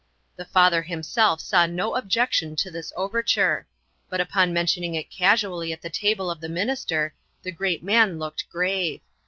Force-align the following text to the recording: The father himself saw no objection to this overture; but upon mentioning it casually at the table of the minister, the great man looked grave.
The 0.35 0.45
father 0.45 0.81
himself 0.81 1.41
saw 1.41 1.67
no 1.67 1.93
objection 1.93 2.55
to 2.55 2.71
this 2.71 2.91
overture; 2.97 3.67
but 4.09 4.19
upon 4.19 4.51
mentioning 4.51 4.95
it 4.95 5.11
casually 5.11 5.71
at 5.71 5.83
the 5.83 5.91
table 5.91 6.31
of 6.31 6.41
the 6.41 6.49
minister, 6.49 7.13
the 7.43 7.51
great 7.51 7.83
man 7.83 8.17
looked 8.17 8.49
grave. 8.49 9.01